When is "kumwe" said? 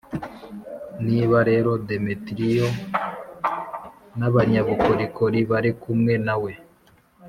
5.81-6.13